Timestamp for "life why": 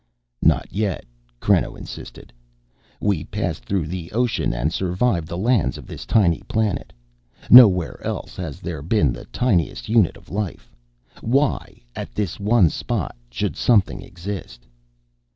10.31-11.81